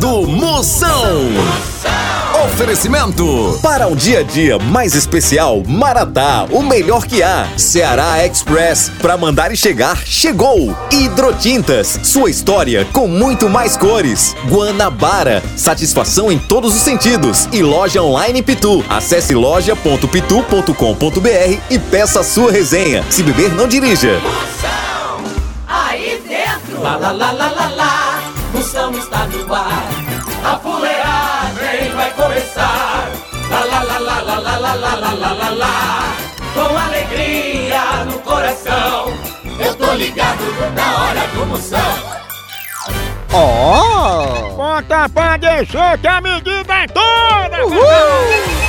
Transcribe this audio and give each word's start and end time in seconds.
do 0.00 0.26
Moção. 0.26 1.28
Oferecimento. 2.44 3.58
Para 3.62 3.86
um 3.86 3.94
dia 3.94 4.18
a 4.20 4.22
dia 4.22 4.58
mais 4.58 4.94
especial, 4.94 5.62
Maratá, 5.66 6.46
o 6.50 6.62
melhor 6.62 7.04
que 7.06 7.22
há. 7.22 7.46
Ceará 7.58 8.26
Express, 8.26 8.90
para 9.00 9.18
mandar 9.18 9.52
e 9.52 9.56
chegar, 9.56 9.98
chegou. 10.06 10.74
Hidrotintas, 10.90 12.00
sua 12.02 12.30
história 12.30 12.86
com 12.94 13.06
muito 13.06 13.50
mais 13.50 13.76
cores. 13.76 14.34
Guanabara, 14.48 15.42
satisfação 15.54 16.32
em 16.32 16.38
todos 16.38 16.74
os 16.74 16.80
sentidos. 16.80 17.46
E 17.52 17.62
loja 17.62 18.02
online 18.02 18.42
Pitu. 18.42 18.82
Acesse 18.88 19.34
loja.pitu.com.br 19.34 21.60
e 21.68 21.78
peça 21.78 22.20
a 22.20 22.24
sua 22.24 22.50
resenha. 22.50 23.04
Se 23.10 23.22
beber, 23.22 23.52
não 23.52 23.68
dirija. 23.68 24.18
Moção, 24.20 25.20
aí 25.68 26.22
dentro. 26.26 26.80
Lá, 26.82 26.96
lá, 26.96 27.12
lá, 27.12 27.32
lá, 27.32 27.50
lá, 27.50 27.68
lá. 27.68 28.22
Moção 28.52 28.90
está 28.98 29.26
no 29.26 29.54
ar. 29.54 29.99
A 30.44 30.56
fuleagem 30.58 31.94
vai 31.94 32.10
começar. 32.12 33.10
Lá, 33.50 33.64
lá, 33.64 33.82
lá, 33.82 33.98
lá, 33.98 34.20
lá, 34.20 34.38
lá, 34.38 34.56
lá, 34.56 34.74
lá, 34.74 34.94
lá, 34.94 35.12
lá, 35.12 35.32
lá, 35.32 35.50
lá. 35.50 36.16
Com 36.54 36.78
alegria 36.78 38.04
no 38.06 38.18
coração. 38.20 39.12
Eu 39.58 39.74
tô 39.74 39.92
ligado 39.92 40.42
na 40.74 41.02
hora 41.02 41.26
do 41.34 41.46
Moção. 41.46 42.20
Ó! 43.32 44.50
Conta 44.56 45.08
pra 45.08 45.36
descer 45.36 45.98
que 45.98 46.08
a 46.08 46.20
medida 46.20 46.74
é 46.74 46.86
toda! 46.88 48.59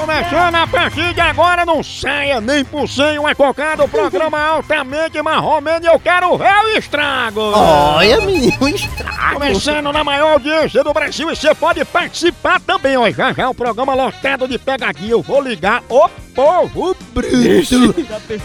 Começando 0.00 0.54
a 0.54 0.66
partir 0.66 1.12
de 1.12 1.20
agora, 1.20 1.66
não 1.66 1.82
saia 1.82 2.40
nem 2.40 2.64
por 2.64 2.88
cem 2.88 3.18
uma 3.18 3.34
cocada, 3.34 3.84
o 3.84 3.88
programa 3.88 4.40
altamente 4.40 5.20
marromeno 5.20 5.84
e 5.84 5.88
eu 5.88 6.00
quero 6.00 6.38
ver 6.38 6.64
o 6.64 6.78
estrago! 6.78 7.52
Olha, 7.54 8.18
menino, 8.22 8.66
estrago! 8.66 9.34
Começando 9.34 9.92
na 9.92 10.02
maior 10.02 10.32
audiência 10.32 10.82
do 10.82 10.94
Brasil 10.94 11.30
e 11.30 11.36
você 11.36 11.54
pode 11.54 11.84
participar 11.84 12.58
também, 12.60 12.96
ó. 12.96 13.10
Já 13.10 13.34
já 13.34 13.50
o 13.50 13.54
programa 13.54 13.92
lotado 13.92 14.48
de 14.48 14.58
pegadinha, 14.58 15.10
eu 15.10 15.20
vou 15.20 15.42
ligar 15.42 15.82
o 15.86 16.08
povo 16.40 16.96
bruto! 17.12 17.94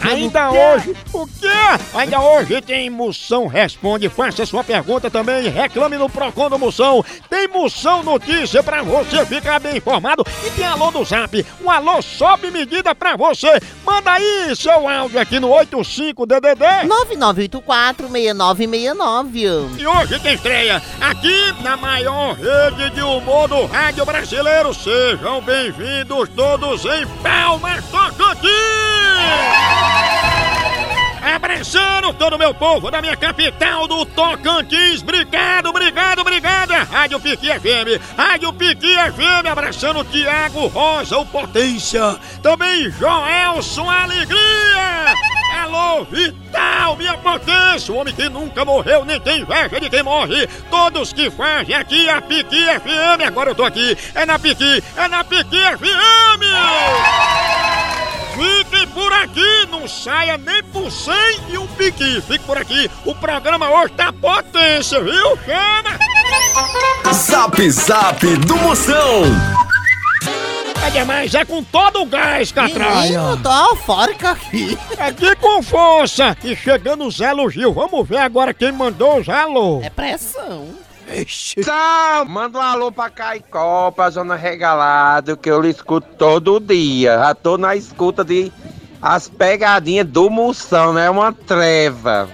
Ainda 0.01 0.51
hoje, 0.51 0.93
o 1.13 1.25
quê? 1.25 1.47
Ainda 1.93 2.19
hoje 2.19 2.61
tem 2.61 2.89
Moção 2.89 3.47
Responde, 3.47 4.09
faça 4.09 4.45
sua 4.45 4.65
pergunta 4.65 5.09
também, 5.09 5.47
reclame 5.47 5.97
no 5.97 6.09
Procon 6.09 6.49
do 6.49 6.59
Moção. 6.59 7.05
Tem 7.29 7.47
Moção 7.47 8.03
Notícia 8.03 8.61
pra 8.61 8.83
você 8.83 9.25
ficar 9.25 9.61
bem 9.61 9.77
informado 9.77 10.25
e 10.45 10.49
tem 10.51 10.66
alô 10.66 10.91
do 10.91 11.05
Zap, 11.05 11.45
um 11.63 11.71
alô 11.71 12.01
sob 12.01 12.51
medida 12.51 12.93
pra 12.93 13.16
você. 13.16 13.61
Manda 13.85 14.11
aí 14.11 14.53
seu 14.57 14.89
áudio 14.89 15.17
aqui 15.19 15.39
no 15.39 15.51
85DDD. 15.51 16.89
9984-6969. 17.38 19.79
E 19.79 19.88
hoje 19.88 20.19
tem 20.19 20.33
estreia 20.33 20.81
aqui 20.99 21.53
na 21.61 21.77
maior 21.77 22.33
rede 22.33 22.95
de 22.95 23.01
humor 23.01 23.47
do 23.47 23.66
rádio 23.67 24.05
brasileiro. 24.05 24.73
Sejam 24.73 25.41
bem-vindos 25.41 26.27
todos 26.35 26.83
em 26.83 27.07
Palmas 27.23 27.84
Tocantins! 27.86 28.55
Abraçando 31.36 32.14
todo 32.14 32.36
o 32.36 32.39
meu 32.39 32.53
povo 32.53 32.91
da 32.91 33.02
minha 33.02 33.17
capital 33.17 33.88
do 33.88 34.05
Tocantins. 34.05 35.02
Obrigado, 35.02 35.69
obrigado, 35.69 36.19
obrigado. 36.19 36.72
Rádio 36.72 37.19
Piqui 37.19 37.47
FM. 37.47 38.02
Rádio 38.16 38.53
Piqui 38.53 38.95
FM. 38.95 39.47
Abraçando 39.52 40.03
Tiago 40.06 40.67
Rosa, 40.67 41.17
o 41.17 41.25
Potência. 41.25 42.17
Também 42.41 42.89
Joelson 42.91 43.89
Alegria. 43.89 45.13
Alô, 45.63 46.06
Vital, 46.06 46.95
minha 46.95 47.17
potência. 47.17 47.94
O 47.94 47.97
homem 47.97 48.13
que 48.13 48.30
nunca 48.30 48.63
morreu, 48.63 49.03
nem 49.03 49.19
tem 49.19 49.41
inveja 49.41 49.80
de 49.80 49.89
quem 49.89 50.03
morre. 50.03 50.47
Todos 50.69 51.11
que 51.11 51.31
fazem 51.31 51.75
aqui 51.75 52.08
a 52.08 52.22
Piqui 52.22 52.66
FM. 52.66 53.25
Agora 53.25 53.50
eu 53.50 53.56
tô 53.56 53.66
aqui. 53.66 53.97
É 54.13 54.25
na 54.25 54.38
Piqui, 54.38 54.83
é 54.95 55.08
na 55.08 55.23
Piqui 55.23 55.58
FM. 55.59 57.25
Fique 58.35 58.88
por 58.88 59.13
aqui, 59.13 59.66
não 59.72 59.88
saia 59.88 60.38
nem 60.38 60.62
por 60.66 60.91
cem 60.91 61.40
e 61.50 61.57
um 61.57 61.66
piqui. 61.68 62.22
Fique 62.22 62.44
por 62.46 62.57
aqui, 62.57 62.91
o 63.06 63.16
programa 63.16 63.69
hoje 63.69 63.94
tá 63.94 64.12
potência, 64.12 65.00
viu? 65.01 65.38
Chama! 65.46 67.13
Zap 67.13 67.72
Zap 67.72 68.25
do 68.38 68.57
Moção. 68.57 69.23
É 70.85 70.90
demais, 70.91 71.34
é 71.34 71.44
com 71.44 71.63
todo 71.63 72.01
o 72.01 72.06
gás, 72.06 72.51
Catraia. 72.51 73.19
Menino, 73.19 73.38
tô 73.41 73.69
eufórica 73.72 74.31
aqui. 74.31 74.78
É 74.97 75.06
aqui 75.06 75.35
com 75.38 75.63
força. 75.63 76.38
E 76.44 76.56
chegando 76.56 77.06
os 77.06 77.19
elogios, 77.19 77.73
vamos 77.73 78.07
ver 78.07 78.17
agora 78.17 78.53
quem 78.53 78.72
mandou 78.72 79.19
os 79.19 79.28
alô. 79.28 79.81
É 79.81 79.90
pressão. 79.90 80.84
Sal, 81.63 82.25
manda 82.25 82.57
um 82.57 82.61
alô 82.61 82.91
pra 82.91 83.09
Caicó, 83.09 83.91
pra 83.91 84.09
Zona 84.09 84.35
Regalado, 84.35 85.38
que 85.38 85.49
eu 85.49 85.61
lhe 85.61 85.69
escuto 85.69 86.07
todo 86.17 86.59
dia. 86.59 87.17
Já 87.17 87.35
tô 87.35 87.57
na 87.57 87.75
escuta 87.75 88.23
de 88.23 88.51
as 89.01 89.29
pegadinhas 89.29 90.07
do 90.07 90.29
Moção, 90.29 90.93
né? 90.93 91.09
Uma 91.09 91.31
treva. 91.31 92.27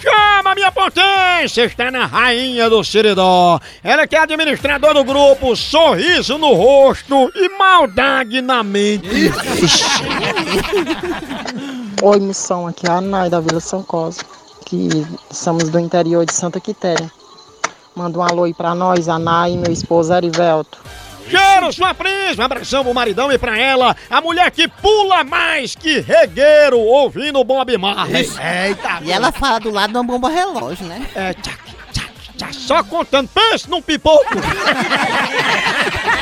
Chama 0.00 0.54
minha 0.54 0.70
potência! 0.70 1.64
Está 1.64 1.90
na 1.90 2.04
rainha 2.04 2.68
do 2.68 2.82
Siridó. 2.84 3.58
Ela 3.82 4.06
que 4.06 4.16
é 4.16 4.20
administradora 4.20 4.94
do 4.94 5.04
grupo 5.04 5.56
Sorriso 5.56 6.36
no 6.36 6.52
Rosto 6.52 7.30
e 7.34 7.48
Maldade 7.56 8.42
na 8.42 8.62
Mente. 8.62 9.32
Oi, 12.02 12.20
Moção, 12.20 12.66
aqui 12.66 12.86
é 12.86 12.90
a 12.90 13.00
Nai 13.00 13.30
da 13.30 13.40
Vila 13.40 13.60
São 13.60 13.82
Cosme, 13.82 14.24
que 14.66 14.88
somos 15.30 15.70
do 15.70 15.78
interior 15.78 16.26
de 16.26 16.34
Santa 16.34 16.60
Quitéria. 16.60 17.10
Manda 17.94 18.18
um 18.18 18.22
alô 18.22 18.44
aí 18.44 18.52
pra 18.54 18.74
nós, 18.74 19.08
a 19.08 19.18
Nai 19.18 19.52
e 19.52 19.56
meu 19.56 19.72
esposo 19.72 20.12
Arivelto. 20.12 20.78
Cheiro, 21.28 21.72
sua 21.72 21.94
prisma, 21.94 22.44
abração 22.44 22.84
pro 22.84 22.92
maridão 22.92 23.32
e 23.32 23.38
pra 23.38 23.56
ela, 23.58 23.96
a 24.10 24.20
mulher 24.20 24.50
que 24.50 24.68
pula 24.68 25.24
mais 25.24 25.74
que 25.74 26.00
regueiro 26.00 26.78
ouvindo 26.78 27.42
Bob 27.44 27.78
Marley. 27.78 28.28
Eita, 28.66 28.98
E 29.02 29.10
ela 29.10 29.32
fala 29.32 29.58
do 29.58 29.70
lado 29.70 29.92
de 29.92 29.96
uma 29.96 30.04
bomba 30.04 30.28
relógio, 30.28 30.84
né? 30.86 31.06
É, 31.14 31.32
tchac, 31.32 31.58
tchac, 31.92 32.10
tchac, 32.36 32.54
só 32.54 32.82
contando, 32.84 33.28
pense 33.32 33.70
num 33.70 33.80
pipoco. 33.80 34.24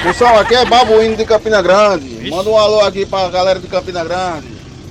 Pessoal, 0.05 0.39
aqui 0.39 0.55
é 0.55 0.65
Babuíno 0.65 1.17
de 1.17 1.25
Campina 1.25 1.61
Grande. 1.63 2.31
Manda 2.31 2.51
um 2.51 2.57
alô 2.57 2.81
aqui 2.81 3.05
pra 3.07 3.29
galera 3.29 3.59
de 3.59 3.67
Campina 3.67 4.05
Grande. 4.05 4.47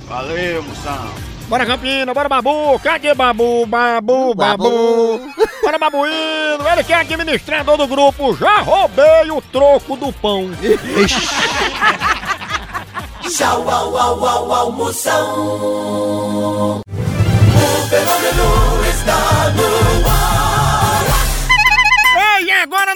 Valeu, 0.06 0.62
moção. 0.62 1.31
Bora 1.48 1.66
Campina, 1.66 2.14
bora 2.14 2.28
Babu, 2.28 2.78
cadê 2.80 3.14
Babu, 3.14 3.66
Babu, 3.66 4.34
Babu? 4.34 5.20
Bora 5.62 5.78
Babuíno, 5.78 6.68
ele 6.72 6.84
que 6.84 6.92
é 6.92 6.96
administrador 6.96 7.76
do 7.76 7.86
grupo, 7.86 8.34
já 8.36 8.58
roubei 8.60 9.30
o 9.30 9.40
troco 9.40 9.96
do 9.96 10.12
pão. 10.12 10.50
Tchau, 13.28 13.68
au, 13.70 13.96
au, 13.96 14.26
au, 14.26 14.52
au, 14.52 14.72
Moção. 14.72 16.80
O 16.80 17.88
fenômeno 17.88 18.71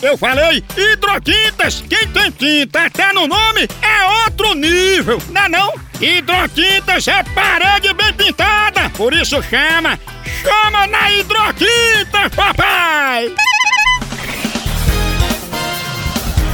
Eu 0.00 0.16
falei 0.16 0.62
hidrotintas, 0.76 1.82
quem 1.88 2.06
tem 2.08 2.30
tinta 2.30 2.84
até 2.84 3.12
no 3.12 3.26
nome 3.26 3.68
é 3.82 4.24
outro 4.24 4.54
nível, 4.54 5.20
não 5.30 5.42
é 5.42 5.48
não? 5.48 5.74
Hidrotintas 6.00 7.08
é 7.08 7.24
parede 7.34 7.92
bem 7.94 8.12
pintada, 8.12 8.88
por 8.90 9.12
isso 9.12 9.42
chama, 9.42 9.98
chama 10.40 10.86
na 10.86 11.10
hidrotintas, 11.10 12.32
papai! 12.36 13.34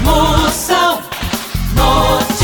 Moção 0.03 1.03
Notícias. 1.75 2.35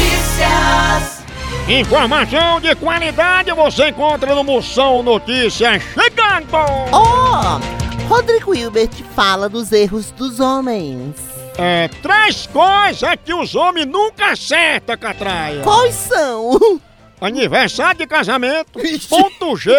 Informação 1.66 2.60
de 2.60 2.74
qualidade 2.74 3.50
você 3.52 3.88
encontra 3.88 4.34
no 4.34 4.44
Moção 4.44 5.02
Notícias 5.02 5.82
chegando! 5.94 6.46
Oh, 6.92 7.79
Rodrigo 8.10 8.52
Hilbert 8.52 8.90
fala 9.14 9.48
dos 9.48 9.70
erros 9.70 10.10
dos 10.10 10.40
homens. 10.40 11.14
É, 11.56 11.86
três 12.02 12.44
coisas 12.48 13.08
que 13.24 13.32
os 13.32 13.54
homens 13.54 13.86
nunca 13.86 14.32
acertam, 14.32 14.98
Catraia. 14.98 15.62
Quais 15.62 15.94
são? 15.94 16.58
Aniversário 17.20 18.00
de 18.00 18.08
casamento, 18.08 18.80
ponto 19.08 19.56
G 19.56 19.70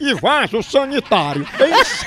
e 0.00 0.14
vaso 0.14 0.64
sanitário. 0.64 1.46
É 1.60 1.80
isso. 1.80 2.04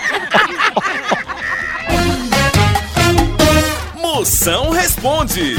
Moção 4.01 4.71
responde. 4.71 5.55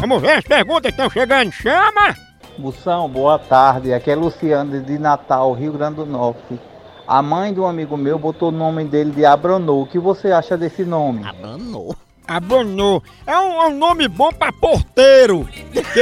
Vamos 0.00 0.20
ver 0.20 0.32
as 0.32 0.44
perguntas 0.44 0.82
que 0.92 1.00
estão 1.00 1.08
chegando. 1.08 1.52
Chama! 1.52 2.16
Moção, 2.58 3.08
boa 3.08 3.38
tarde. 3.38 3.94
Aqui 3.94 4.10
é 4.10 4.16
Luciano 4.16 4.80
de 4.82 4.98
Natal, 4.98 5.52
Rio 5.52 5.74
Grande 5.74 5.94
do 5.94 6.06
Norte. 6.06 6.58
A 7.10 7.20
mãe 7.22 7.52
de 7.52 7.58
um 7.58 7.66
amigo 7.66 7.96
meu 7.96 8.16
botou 8.20 8.50
o 8.50 8.52
nome 8.52 8.84
dele 8.84 9.10
de 9.10 9.24
Abronou. 9.24 9.82
O 9.82 9.86
que 9.86 9.98
você 9.98 10.30
acha 10.30 10.56
desse 10.56 10.84
nome? 10.84 11.26
Abanou. 11.26 11.96
Abonou. 12.24 13.02
É 13.26 13.36
um, 13.36 13.62
é 13.62 13.66
um 13.66 13.76
nome 13.76 14.06
bom 14.06 14.30
pra 14.32 14.52
porteiro. 14.52 15.48
Porque 15.72 15.98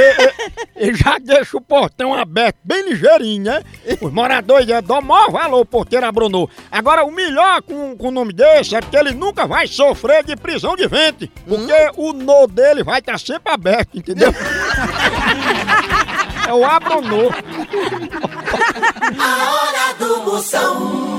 ele- 0.75 0.93
já 0.95 1.17
deixa 1.17 1.57
o 1.57 1.61
portão 1.61 2.13
aberto 2.13 2.57
bem 2.63 2.87
ligeirinho, 2.87 3.43
né? 3.45 3.63
Os 3.99 4.13
moradores 4.13 4.67
já 4.67 4.79
dão 4.81 5.01
maior 5.01 5.31
valor, 5.31 5.61
o 5.61 5.65
porteiro 5.65 6.05
abronou. 6.05 6.47
Agora, 6.71 7.03
o 7.03 7.11
melhor 7.11 7.63
com, 7.63 7.97
com 7.97 8.09
o 8.09 8.11
nome 8.11 8.31
desse 8.31 8.75
é 8.75 8.79
porque 8.81 8.95
ele 8.95 9.13
nunca 9.15 9.47
vai 9.47 9.65
sofrer 9.65 10.23
de 10.23 10.35
prisão 10.35 10.75
de 10.75 10.87
ventre. 10.87 11.31
Porque 11.47 11.73
o 11.97 12.13
nó 12.13 12.45
dele 12.45 12.83
vai 12.83 12.99
estar 12.99 13.19
sempre 13.19 13.51
aberto, 13.51 13.97
entendeu? 13.97 14.31
é 16.49 16.53
o 16.53 16.65
abronou. 16.65 17.31
A 19.19 19.51
hora 19.53 19.93
do 19.99 20.23
Moção. 20.23 21.18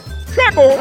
chegou! 0.33 0.71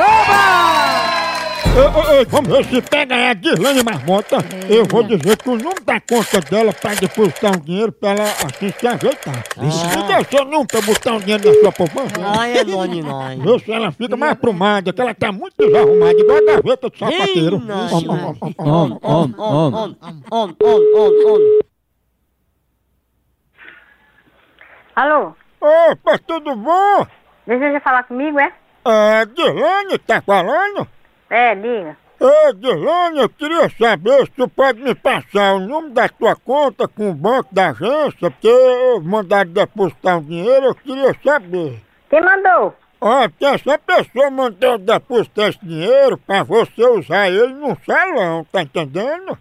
Ei, 1.72 1.84
ei, 1.84 2.18
ei, 2.18 2.24
vamos 2.24 2.48
ver 2.48 2.64
se 2.64 2.82
pega 2.82 3.14
aí 3.14 3.28
a 3.28 3.34
Dirlane 3.34 3.84
Marmota. 3.84 4.38
Eu 4.68 4.84
vou 4.86 5.04
dizer 5.04 5.36
que 5.36 5.48
o 5.48 5.56
número 5.56 5.84
da 5.84 6.00
conta 6.00 6.40
dela 6.40 6.72
pra 6.72 6.94
depositar 6.94 7.56
um 7.56 7.60
dinheiro 7.60 7.92
pra 7.92 8.10
ela 8.10 8.24
assim 8.24 8.72
se 8.76 8.86
ajeitar. 8.86 9.44
Me 9.56 9.68
dê 9.68 10.24
seu 10.24 10.44
número 10.44 10.66
pra 10.66 10.80
botar 10.80 11.12
um 11.12 11.20
dinheiro 11.20 11.46
na 11.46 11.60
sua 11.60 11.72
poupança. 11.72 12.14
Ai, 12.38 12.58
é 12.58 12.64
noni, 12.64 13.02
nós. 13.02 13.38
Vê 13.38 13.58
se 13.60 13.72
ela 13.72 13.92
fica 13.92 14.16
mais 14.16 14.32
aprumada, 14.32 14.92
que 14.92 15.00
ela 15.00 15.14
tá 15.14 15.30
muito 15.30 15.54
desarrumada, 15.58 16.18
igual 16.18 16.38
a 16.38 16.56
gaveta 16.56 16.90
do 16.90 16.98
sapateiro. 16.98 17.56
Om, 17.56 18.10
om, 18.58 18.98
om, 19.02 19.34
om. 19.38 19.96
On, 20.30 20.54
on, 20.60 21.10
on. 21.26 21.60
Alô? 24.96 25.34
Opa, 25.60 26.18
tudo 26.26 26.56
bom? 26.56 27.06
Deseja 27.46 27.80
falar 27.80 28.02
comigo, 28.02 28.40
é? 28.40 28.52
É, 28.84 29.26
Dirlane 29.26 29.98
tá 29.98 30.22
falando? 30.22 30.86
É, 31.28 31.54
diga. 31.54 31.96
Ô, 32.18 32.52
Dirlane, 32.52 33.20
eu 33.20 33.28
queria 33.28 33.68
saber 33.78 34.24
se 34.26 34.32
tu 34.32 34.48
pode 34.48 34.80
me 34.80 34.94
passar 34.94 35.54
o 35.54 35.60
número 35.60 35.94
da 35.94 36.08
tua 36.08 36.36
conta 36.36 36.86
com 36.86 37.10
o 37.10 37.14
banco 37.14 37.54
da 37.54 37.70
agência, 37.70 38.30
porque 38.30 38.48
eu 38.48 39.00
mandaram 39.02 39.50
depositar 39.50 40.18
um 40.18 40.22
dinheiro, 40.22 40.66
eu 40.66 40.74
queria 40.74 41.14
saber. 41.24 41.82
Quem 42.08 42.20
mandou? 42.20 42.74
Ó, 43.00 43.28
porque 43.28 43.46
essa 43.46 43.78
pessoa 43.78 44.30
mandou 44.30 44.76
depositar 44.76 45.48
esse 45.48 45.64
dinheiro 45.64 46.18
pra 46.18 46.42
você 46.42 46.84
usar 46.86 47.30
ele 47.30 47.54
num 47.54 47.74
salão, 47.86 48.44
tá 48.52 48.62
entendendo? 48.62 49.38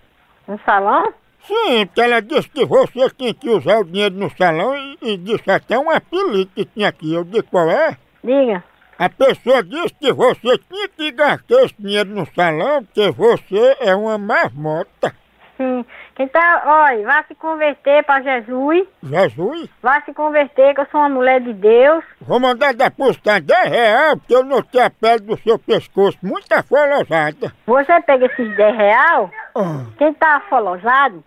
No 0.47 0.59
salão? 0.65 1.13
Sim, 1.45 1.85
porque 1.85 2.01
ela 2.01 2.21
disse 2.21 2.49
que 2.49 2.65
você 2.65 3.09
tinha 3.09 3.33
que 3.33 3.49
usar 3.49 3.79
o 3.79 3.83
dinheiro 3.83 4.15
no 4.15 4.29
salão 4.37 4.75
e, 4.75 4.97
e 5.01 5.17
disse 5.17 5.49
até 5.49 5.77
um 5.77 5.89
apelido 5.89 6.51
que 6.55 6.63
tinha 6.63 6.87
aqui. 6.89 7.13
Eu 7.13 7.23
disse 7.23 7.43
qual 7.43 7.69
é? 7.69 7.97
Diga. 8.23 8.63
A 8.99 9.09
pessoa 9.09 9.63
disse 9.63 9.93
que 9.95 10.11
você 10.11 10.57
tinha 10.57 10.87
que 10.89 11.11
gastar 11.11 11.63
esse 11.63 11.73
dinheiro 11.79 12.09
no 12.09 12.25
salão 12.35 12.83
porque 12.83 13.09
você 13.11 13.77
é 13.79 13.95
uma 13.95 14.17
marmota. 14.17 15.15
Sim. 15.55 15.85
Quem 16.15 16.27
tá, 16.27 16.63
olha, 16.65 17.05
vá 17.05 17.23
se 17.23 17.35
converter 17.35 18.03
pra 18.03 18.21
Jesus. 18.21 18.85
Jesus, 19.01 19.69
Vá 19.81 20.01
se 20.01 20.13
converter, 20.13 20.73
que 20.75 20.81
eu 20.81 20.87
sou 20.91 20.99
uma 20.99 21.09
mulher 21.09 21.39
de 21.41 21.53
Deus. 21.53 22.03
vou 22.21 22.39
mandar 22.41 22.73
depositar 22.73 23.41
10 23.41 23.69
reais 23.69 24.13
porque 24.15 24.35
eu 24.35 24.43
notei 24.43 24.81
a 24.81 24.89
pele 24.89 25.19
do 25.21 25.37
seu 25.39 25.57
pescoço 25.57 26.17
muito 26.21 26.51
afolosada. 26.51 27.53
Você 27.65 28.01
pega 28.01 28.25
esses 28.25 28.55
10 28.55 28.75
real, 28.77 29.31
Ah, 29.55 29.85
quem 29.97 30.13
tá 30.13 30.37
afolosado, 30.37 31.23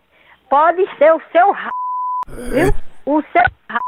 pode 0.50 0.84
ser 0.98 1.12
o 1.14 1.20
seu 1.32 1.50
r... 1.54 1.70
Viu? 2.50 2.74
O 3.06 3.22
seu 3.32 3.42
r... 3.70 3.80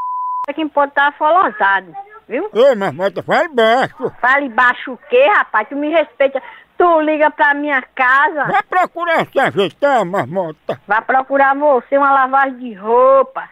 é 0.48 0.52
quem 0.54 0.68
pode 0.68 0.90
estar 0.90 1.08
afolosado. 1.08 1.92
Viu? 2.28 2.48
Ei, 2.54 2.74
marmota, 2.74 3.22
fale 3.22 3.48
baixo. 3.48 4.12
Fale 4.20 4.48
baixo 4.48 4.92
o 4.92 4.98
quê, 5.08 5.26
rapaz? 5.28 5.68
Tu 5.68 5.76
me 5.76 5.90
respeita. 5.90 6.42
Tu 6.76 7.00
liga 7.02 7.30
pra 7.30 7.54
minha 7.54 7.82
casa. 7.94 8.44
Vai 8.46 8.62
procurar 8.62 9.26
se 9.26 9.38
ajeitar, 9.38 10.04
marmota. 10.04 10.80
Vai 10.88 11.00
procurar 11.02 11.54
você 11.54 11.96
uma 11.96 12.10
lavagem 12.12 12.58
de 12.58 12.74
roupa, 12.74 13.48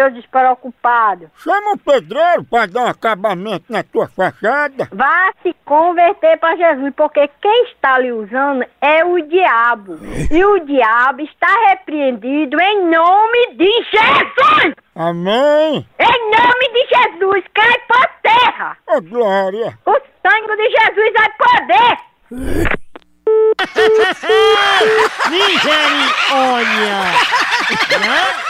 seu 0.00 0.10
despreocupado. 0.10 1.30
Chama 1.36 1.72
um 1.74 1.76
pedreiro 1.76 2.42
pra 2.44 2.64
dar 2.64 2.84
um 2.84 2.88
acabamento 2.88 3.66
na 3.68 3.82
tua 3.82 4.08
fachada. 4.08 4.88
Vá 4.90 5.30
se 5.42 5.54
converter 5.66 6.38
para 6.38 6.56
Jesus, 6.56 6.94
porque 6.96 7.28
quem 7.42 7.64
está 7.64 7.98
lhe 7.98 8.10
usando 8.10 8.64
é 8.80 9.04
o 9.04 9.20
diabo. 9.20 9.98
E 10.30 10.42
o 10.42 10.60
diabo 10.60 11.20
está 11.20 11.54
repreendido 11.68 12.58
em 12.58 12.88
nome 12.88 13.54
de 13.56 13.70
Jesus! 13.90 14.74
Amém. 14.96 15.86
Em 15.98 16.30
nome 16.30 16.68
de 16.72 16.86
Jesus, 16.88 17.44
cai 17.54 17.78
por 17.86 18.08
terra! 18.22 18.76
Ô, 18.88 19.00
Glória. 19.02 19.78
O 19.84 19.92
sangue 20.22 20.56
de 20.56 20.70
Jesus 20.70 21.12
vai 21.12 21.30
poder! 21.38 21.98
Misericórdia. 25.30 26.96
Eu 27.90 28.49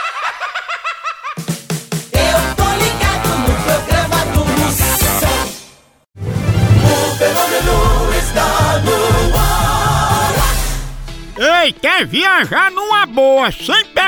quer 11.73 12.05
viajar 12.05 12.71
numa 12.71 13.05
boa, 13.05 13.51
sem 13.51 13.85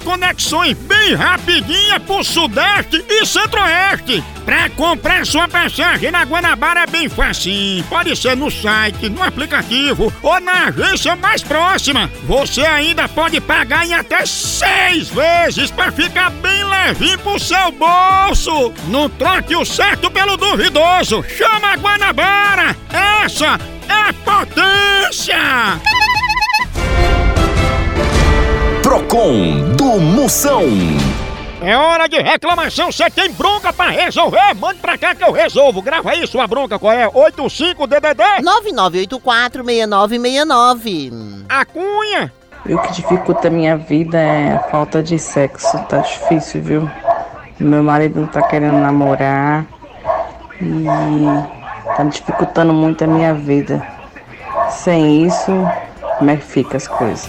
conexões 0.00 0.76
bem 0.76 1.14
rapidinha 1.14 1.98
pro 2.00 2.24
Sudeste 2.24 3.04
e 3.08 3.24
Centro-Oeste. 3.26 4.22
Pra 4.44 4.68
comprar 4.70 5.24
sua 5.24 5.48
passagem 5.48 6.10
na 6.10 6.22
Guanabara 6.22 6.80
é 6.80 6.86
bem 6.86 7.08
facinho. 7.08 7.82
Pode 7.84 8.14
ser 8.14 8.36
no 8.36 8.50
site, 8.50 9.08
no 9.08 9.22
aplicativo 9.22 10.12
ou 10.22 10.40
na 10.40 10.66
agência 10.66 11.16
mais 11.16 11.42
próxima. 11.42 12.10
Você 12.24 12.60
ainda 12.60 13.08
pode 13.08 13.40
pagar 13.40 13.86
em 13.86 13.94
até 13.94 14.26
seis 14.26 15.08
vezes 15.08 15.70
pra 15.70 15.90
ficar 15.90 16.30
bem 16.30 16.64
levinho 16.64 17.18
pro 17.20 17.38
seu 17.38 17.72
bolso. 17.72 18.72
Não 18.88 19.08
troque 19.08 19.56
o 19.56 19.64
certo 19.64 20.10
pelo 20.10 20.36
duvidoso. 20.36 21.24
Chama 21.36 21.72
a 21.72 21.76
Guanabara. 21.76 22.76
Essa 23.24 23.58
é 23.88 24.12
potência. 24.12 26.03
Com 29.02 29.72
do 29.76 30.00
Moção. 30.00 30.62
É 31.60 31.76
hora 31.76 32.06
de 32.06 32.20
reclamação, 32.20 32.92
você 32.92 33.08
tem 33.10 33.30
bronca 33.32 33.72
pra 33.72 33.88
resolver? 33.88 34.54
Mande 34.54 34.78
pra 34.80 34.96
cá 34.98 35.14
que 35.14 35.24
eu 35.24 35.32
resolvo. 35.32 35.80
Grava 35.82 36.10
aí 36.10 36.26
sua 36.26 36.46
bronca, 36.46 36.78
qual 36.78 36.92
é? 36.92 37.08
85DDD? 37.08 38.42
99846969. 39.22 41.44
A 41.48 41.64
cunha. 41.64 42.32
E 42.66 42.74
o 42.74 42.82
que 42.82 42.92
dificulta 42.92 43.48
a 43.48 43.50
minha 43.50 43.76
vida 43.76 44.18
é 44.18 44.52
a 44.54 44.58
falta 44.70 45.02
de 45.02 45.18
sexo. 45.18 45.76
Tá 45.88 45.98
difícil, 45.98 46.62
viu? 46.62 46.90
Meu 47.58 47.82
marido 47.82 48.20
não 48.20 48.28
tá 48.28 48.42
querendo 48.42 48.78
namorar. 48.78 49.66
E 50.60 50.84
tá 51.96 52.04
dificultando 52.04 52.72
muito 52.72 53.02
a 53.04 53.06
minha 53.06 53.34
vida. 53.34 53.84
Sem 54.70 55.26
isso, 55.26 55.50
como 56.18 56.30
é 56.30 56.36
que 56.36 56.44
fica 56.44 56.76
as 56.76 56.86
coisas? 56.86 57.28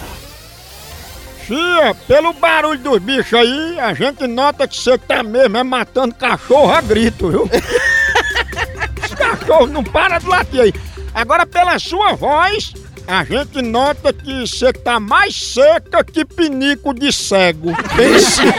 Fia, 1.46 1.96
pelo 2.08 2.34
barulho 2.34 2.80
dos 2.80 2.98
bichos 2.98 3.34
aí, 3.34 3.80
a 3.80 3.94
gente 3.94 4.26
nota 4.26 4.68
que 4.68 4.76
você 4.76 4.98
tá 4.98 5.22
mesmo 5.22 5.58
é 5.58 5.64
matando 5.64 6.16
cachorro 6.16 6.72
a 6.72 6.82
grito, 6.82 7.30
viu? 7.30 7.44
Os 9.06 9.14
cachorros 9.14 9.70
não 9.70 9.84
param 9.84 10.18
de 10.18 10.26
latir 10.26 10.62
aí. 10.62 10.74
Agora, 11.14 11.46
pela 11.46 11.78
sua 11.78 12.14
voz, 12.14 12.74
a 13.08 13.24
gente 13.24 13.62
nota 13.62 14.12
que 14.12 14.48
você 14.48 14.74
tá 14.74 15.00
mais 15.00 15.36
seca 15.36 16.04
que 16.04 16.26
pinico 16.26 16.96
de 16.96 17.14
cego. 17.14 17.72
Pense. 17.96 18.42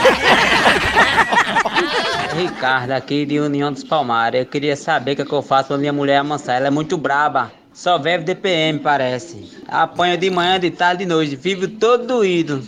Ricardo, 2.37 2.91
aqui 2.91 3.25
de 3.25 3.39
União 3.39 3.73
dos 3.73 3.83
Palmares. 3.83 4.39
Eu 4.39 4.45
queria 4.45 4.77
saber 4.77 5.11
o 5.11 5.15
que, 5.17 5.21
é 5.23 5.25
que 5.25 5.33
eu 5.33 5.41
faço 5.41 5.67
pra 5.67 5.77
minha 5.77 5.91
mulher 5.91 6.17
amansar. 6.17 6.55
Ela 6.55 6.67
é 6.67 6.71
muito 6.71 6.97
braba. 6.97 7.51
Só 7.77 7.99
vive 7.99 8.23
DPM, 8.23 8.79
parece. 8.79 9.51
Apanha 9.67 10.17
de 10.17 10.31
manhã, 10.31 10.59
de 10.59 10.71
tarde, 10.71 11.03
de 11.03 11.05
noite. 11.05 11.35
Vive 11.35 11.67
todo 11.67 12.07
doído. 12.07 12.67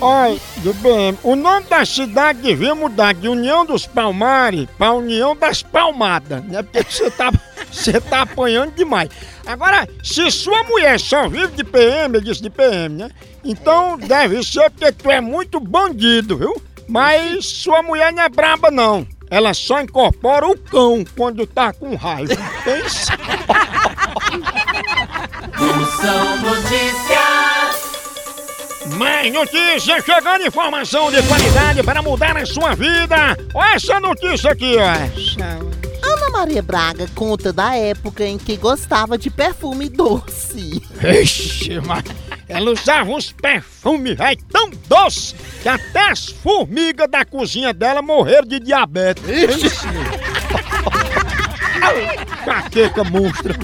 Olha, 0.00 0.40
DPM, 0.56 1.18
o 1.22 1.36
nome 1.36 1.66
da 1.66 1.84
cidade 1.84 2.40
devia 2.40 2.74
mudar 2.74 3.12
de 3.12 3.28
União 3.28 3.66
dos 3.66 3.86
Palmares 3.86 4.66
pra 4.78 4.94
União 4.94 5.36
das 5.36 5.62
Palmadas, 5.62 6.42
né? 6.44 6.62
Porque 6.62 6.82
você 6.82 7.10
tá, 7.10 7.30
você 7.70 8.00
tá 8.00 8.22
apanhando 8.22 8.74
demais. 8.74 9.10
Agora, 9.44 9.86
se 10.02 10.30
sua 10.30 10.64
mulher 10.64 10.98
só 10.98 11.28
vive 11.28 11.48
de 11.48 11.64
PM, 11.64 12.14
eu 12.14 12.22
disse 12.22 12.40
de 12.40 12.48
PM, 12.48 13.02
né? 13.02 13.10
Então 13.44 13.98
deve 13.98 14.42
ser 14.42 14.70
porque 14.70 14.90
tu 14.92 15.10
é 15.10 15.20
muito 15.20 15.60
bandido, 15.60 16.38
viu? 16.38 16.58
Mas 16.88 17.44
sua 17.44 17.82
mulher 17.82 18.14
não 18.14 18.22
é 18.22 18.30
braba, 18.30 18.70
não. 18.70 19.06
Ela 19.30 19.52
só 19.52 19.78
incorpora 19.82 20.46
o 20.46 20.56
cão 20.56 21.04
quando 21.14 21.46
tá 21.46 21.70
com 21.70 21.94
raiva. 21.96 22.34
Pensa. 22.64 23.12
Notícias. 26.42 27.88
Mais 28.96 29.32
notícias 29.32 30.04
chegando, 30.04 30.46
informação 30.46 31.10
de 31.10 31.22
qualidade 31.24 31.82
para 31.82 32.00
mudar 32.00 32.36
a 32.36 32.46
sua 32.46 32.74
vida. 32.74 33.36
Olha 33.54 33.74
essa 33.74 34.00
notícia 34.00 34.52
aqui, 34.52 34.76
ó. 34.76 34.94
Ana 36.02 36.30
Maria 36.30 36.62
Braga 36.62 37.06
conta 37.14 37.52
da 37.52 37.76
época 37.76 38.24
em 38.24 38.38
que 38.38 38.56
gostava 38.56 39.18
de 39.18 39.30
perfume 39.30 39.88
doce. 39.88 40.82
Ixi, 41.02 41.80
mas 41.84 42.04
ela 42.48 42.70
usava 42.70 43.10
uns 43.10 43.32
perfumes 43.32 44.16
véi, 44.16 44.36
tão 44.50 44.70
doces 44.88 45.34
que 45.62 45.68
até 45.68 46.10
as 46.10 46.28
formigas 46.28 47.10
da 47.10 47.24
cozinha 47.24 47.74
dela 47.74 48.00
morreram 48.00 48.46
de 48.46 48.58
diabetes. 48.58 49.24
Caqueca 52.48 53.04
monstra. 53.04 53.54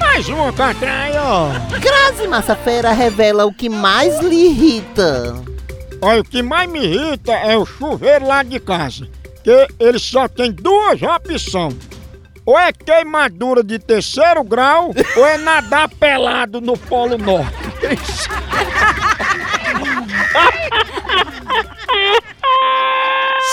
Mais 0.00 0.26
uma 0.28 0.50
catraia, 0.54 1.22
ó. 1.22 1.50
Grazi 1.78 2.26
Massafera 2.26 2.92
revela 2.92 3.44
o 3.44 3.52
que 3.52 3.68
mais 3.68 4.18
lhe 4.20 4.46
irrita. 4.46 5.36
Olha, 6.00 6.22
o 6.22 6.24
que 6.24 6.42
mais 6.42 6.70
me 6.70 6.82
irrita 6.82 7.32
é 7.32 7.58
o 7.58 7.66
chuveiro 7.66 8.26
lá 8.26 8.42
de 8.42 8.58
casa. 8.58 9.06
Que 9.44 9.68
ele 9.78 9.98
só 9.98 10.26
tem 10.26 10.50
duas 10.50 11.02
opções. 11.02 11.76
Ou 12.46 12.58
é 12.58 12.72
queimadura 12.72 13.62
de 13.62 13.78
terceiro 13.78 14.42
grau, 14.42 14.94
ou 15.16 15.26
é 15.26 15.36
nadar 15.36 15.90
pelado 15.90 16.62
no 16.62 16.78
Polo 16.78 17.18
Norte. 17.18 17.52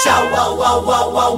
Tchau, 0.01 0.35
au, 0.35 0.63
au, 0.63 0.89
au, 0.89 1.17
au, 1.17 1.37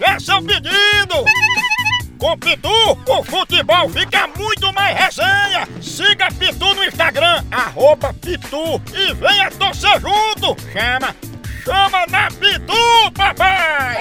já 0.00 0.18
seu 0.18 0.42
pedido. 0.42 1.24
Com 2.18 2.36
Pitu, 2.38 2.68
o 2.68 3.24
futebol 3.24 3.88
fica 3.88 4.28
muito 4.36 4.72
mais 4.74 4.96
resenha. 4.96 5.68
Siga 5.80 6.28
Pitu 6.38 6.74
no 6.74 6.84
Instagram, 6.84 7.44
arroba 7.50 8.12
Pitu 8.14 8.80
e 8.94 9.14
venha 9.14 9.50
torcer 9.52 10.00
junto. 10.00 10.56
Chama, 10.72 11.14
chama 11.64 12.06
na 12.10 12.28
Pitu, 12.28 13.12
papai! 13.14 13.98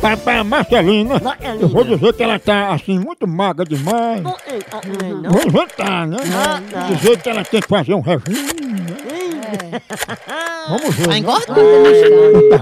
Papai, 0.00 0.42
Marcelina, 0.42 1.14
eu 1.58 1.68
vou 1.68 1.82
dizer 1.82 2.12
que 2.12 2.22
ela 2.22 2.38
tá 2.38 2.74
assim 2.74 2.98
muito 2.98 3.26
magra 3.26 3.64
demais. 3.64 4.22
Vou 4.22 5.42
inventar, 5.46 6.06
né? 6.06 6.18
Dizer 6.88 7.22
que 7.22 7.28
ela 7.30 7.42
tem 7.42 7.60
que 7.62 7.68
fazer 7.68 7.94
um 7.94 8.00
regime. 8.02 8.83
Né? 9.62 9.80
Vamos 10.68 10.94
ver. 10.94 11.06
Vai 11.08 11.18
engordar. 11.18 11.56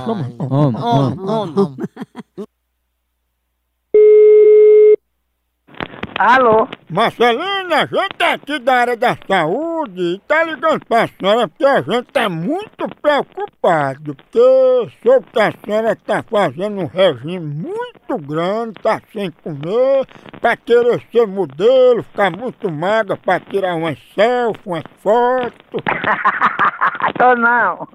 Vamos. 0.07 0.27
Oh, 0.39 0.73
oh, 0.77 1.73
Alô? 6.25 6.69
Marcelina, 6.89 7.79
a 7.83 7.87
gente 7.87 8.21
é 8.21 8.33
aqui 8.35 8.57
da 8.61 8.75
área 8.75 8.97
da 8.97 9.17
saúde 9.27 10.01
e 10.01 10.19
tá 10.21 10.45
ligando 10.45 10.87
pra 10.87 11.09
senhora 11.09 11.49
porque 11.49 11.67
a 11.67 11.83
gente 11.83 12.13
tá 12.13 12.29
muito 12.29 12.89
preocupado, 13.03 14.15
porque 14.15 14.91
soube 15.03 15.27
que 15.33 15.41
a 15.41 15.53
senhora 15.65 15.97
tá 15.97 16.23
fazendo 16.23 16.81
um 16.81 16.87
regime 16.87 17.41
muito 17.41 18.19
grande, 18.25 18.75
tá 18.75 19.01
sem 19.13 19.33
comer, 19.33 20.07
pra 20.41 20.57
querer 20.57 21.03
ser 21.11 21.27
modelo, 21.27 22.05
ficar 22.05 22.31
muito 22.31 22.71
magra 22.71 23.17
pra 23.17 23.41
tirar 23.41 23.75
umas 23.75 23.99
selfies, 24.15 24.65
umas 24.65 24.85
fotos. 25.03 25.83
Tô 27.19 27.35
não. 27.35 27.89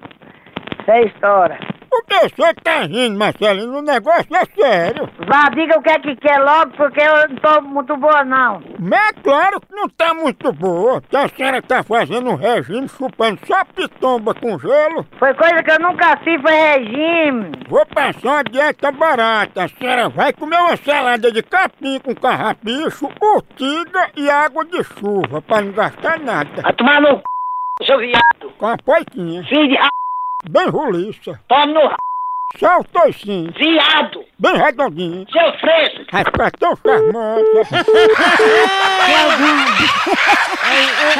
Isso 0.82 0.90
é 0.90 1.04
história. 1.06 1.77
Por 1.98 2.54
que 2.54 2.62
tá 2.62 2.82
rindo, 2.82 3.18
Marcelina? 3.18 3.78
O 3.78 3.82
negócio 3.82 4.28
é 4.34 4.44
sério. 4.44 5.08
Vá, 5.26 5.48
diga 5.50 5.78
o 5.78 5.82
que 5.82 5.90
é 5.90 5.98
que 5.98 6.16
quer 6.16 6.38
logo, 6.38 6.72
porque 6.76 7.00
eu 7.00 7.28
não 7.28 7.36
tô 7.36 7.60
muito 7.62 7.96
boa, 7.96 8.24
não. 8.24 8.62
Mas 8.78 9.08
é 9.08 9.12
claro 9.22 9.60
que 9.60 9.74
não 9.74 9.88
tá 9.88 10.14
muito 10.14 10.52
boa, 10.52 11.02
que 11.02 11.16
a 11.16 11.28
senhora 11.28 11.60
tá 11.60 11.82
fazendo 11.82 12.30
um 12.30 12.36
regime 12.36 12.88
chupando 12.88 13.40
só 13.46 13.64
pitomba 13.64 14.34
com 14.34 14.58
gelo. 14.58 15.06
Foi 15.18 15.34
coisa 15.34 15.62
que 15.62 15.70
eu 15.70 15.80
nunca 15.80 16.16
fiz, 16.18 16.40
foi 16.40 16.52
regime. 16.52 17.50
Vou 17.68 17.84
passar 17.86 18.28
uma 18.28 18.44
dieta 18.44 18.92
barata. 18.92 19.64
A 19.64 19.68
senhora 19.68 20.08
vai 20.08 20.32
comer 20.32 20.58
uma 20.58 20.76
salada 20.76 21.32
de 21.32 21.42
capim 21.42 21.98
com 21.98 22.14
carrapicho, 22.14 23.08
urtiga 23.20 24.10
e 24.16 24.30
água 24.30 24.64
de 24.64 24.82
chuva, 24.84 25.42
pra 25.42 25.60
não 25.60 25.72
gastar 25.72 26.20
nada. 26.20 26.62
A 26.64 26.72
tomar 26.72 27.00
no 27.00 27.16
c... 27.16 27.86
seu 27.86 27.98
viado. 27.98 28.52
Com 28.56 28.66
a 28.66 28.76
poiquinha. 28.76 29.42
Filho 29.44 29.68
de. 29.68 29.78
Bem 30.48 30.66
roliça. 30.70 31.38
Tome 31.46 31.74
no 31.74 31.80
r... 31.80 31.94
Só 32.58 32.80
o 32.80 32.84
toicinho. 32.84 33.52
Viado. 33.52 34.24
Bem 34.38 34.56
redondinho. 34.56 35.26
Seu 35.30 35.52
fresco. 35.58 36.06
Vai 36.10 36.24
ficar 36.24 36.50
tão 36.52 36.74
charmosa. 36.76 37.44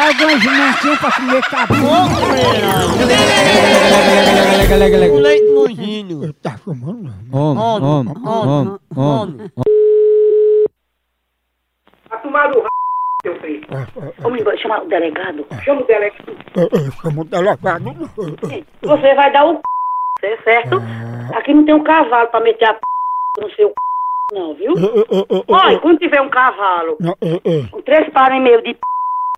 Algumas 0.06 0.44
mantinhas 0.44 0.98
pra 0.98 1.12
comer 1.12 1.42
cabelo. 1.42 1.86
O 5.14 5.18
leite 5.18 5.52
mojinho. 5.52 6.32
Tá 6.32 6.56
fumando? 6.56 7.12
Homem, 7.30 7.84
homem, 7.84 8.14
homem, 8.24 8.78
homem. 8.96 9.52
Vai 12.08 12.22
tomar 12.22 12.48
no 12.48 12.60
r... 12.60 12.77
seu 13.28 13.40
filho. 13.40 13.66
Homem, 14.24 14.42
vai 14.42 14.56
chamar 14.58 14.82
o 14.82 14.88
delegado. 14.88 15.46
Chama 15.64 15.82
o 15.82 15.86
delegado. 15.86 16.36
Chama 17.02 17.20
o 17.20 17.24
delegado. 17.24 18.10
Você 18.82 19.14
vai 19.14 19.32
dar 19.32 19.46
o 19.46 19.60
c... 20.20 20.38
certo? 20.44 20.80
Aqui 21.34 21.52
não 21.52 21.64
tem 21.64 21.74
um 21.74 21.84
cavalo 21.84 22.28
pra 22.28 22.40
meter 22.40 22.68
a 22.68 22.74
p... 22.74 22.80
no 23.40 23.50
seu 23.50 23.68
c... 23.68 23.74
não, 24.32 24.54
viu? 24.54 24.72
Olha, 25.48 25.78
quando 25.80 25.98
tiver 25.98 26.20
um 26.20 26.30
cavalo 26.30 26.96
com 27.70 27.82
três 27.82 28.10
pares 28.12 28.38
e 28.38 28.40
meio 28.40 28.62
de 28.62 28.74
p... 28.74 28.80